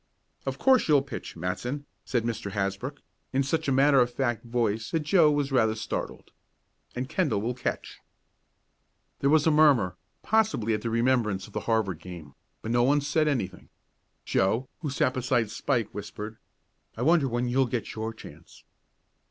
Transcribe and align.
"Of 0.47 0.57
course 0.57 0.87
you'll 0.87 1.03
pitch, 1.03 1.35
Matson," 1.37 1.85
said 2.05 2.23
Mr. 2.23 2.53
Hasbrook, 2.53 3.03
in 3.33 3.43
such 3.43 3.67
a 3.67 3.71
matter 3.71 3.99
of 3.99 4.11
fact 4.11 4.43
voice 4.43 4.89
that 4.89 5.01
Joe 5.01 5.29
was 5.29 5.51
rather 5.51 5.75
startled. 5.75 6.31
"And 6.95 7.07
Kendall 7.07 7.39
will 7.39 7.53
catch." 7.53 7.99
There 9.19 9.29
was 9.29 9.45
a 9.45 9.51
murmur, 9.51 9.95
possibly 10.23 10.73
at 10.73 10.81
the 10.81 10.89
remembrance 10.89 11.45
of 11.45 11.53
the 11.53 11.59
Harvard 11.69 11.99
game, 11.99 12.33
but 12.63 12.71
no 12.71 12.81
one 12.81 13.01
said 13.01 13.27
anything. 13.27 13.69
Joe, 14.25 14.67
who 14.79 14.89
sat 14.89 15.13
beside 15.13 15.51
Spike, 15.51 15.89
whispered: 15.93 16.37
"I 16.97 17.03
wonder 17.03 17.27
when 17.27 17.47
you'll 17.47 17.67
get 17.67 17.93
your 17.93 18.11
chance?" 18.11 18.63